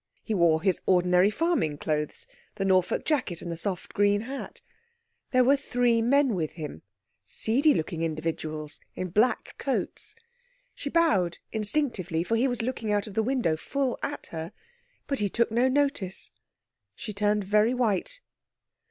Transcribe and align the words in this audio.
He 0.23 0.33
wore 0.33 0.63
his 0.63 0.81
ordinary 0.87 1.29
farming 1.29 1.77
clothes, 1.77 2.25
the 2.55 2.65
Norfolk 2.65 3.05
jacket, 3.05 3.43
and 3.43 3.51
the 3.51 3.55
soft 3.55 3.93
green 3.93 4.21
hat. 4.21 4.61
There 5.29 5.43
were 5.43 5.55
three 5.55 6.01
men 6.01 6.33
with 6.33 6.53
him, 6.53 6.81
seedy 7.23 7.75
looking 7.75 8.01
individuals 8.01 8.79
in 8.95 9.09
black 9.09 9.55
coats. 9.59 10.15
She 10.73 10.89
bowed 10.89 11.37
instinctively, 11.51 12.23
for 12.23 12.35
he 12.35 12.47
was 12.47 12.63
looking 12.63 12.91
out 12.91 13.05
of 13.05 13.13
the 13.13 13.21
window 13.21 13.55
full 13.55 13.99
at 14.01 14.25
her, 14.31 14.53
but 15.05 15.19
he 15.19 15.29
took 15.29 15.51
no 15.51 15.67
notice. 15.67 16.31
She 16.95 17.13
turned 17.13 17.43
very 17.43 17.75
white. 17.75 18.21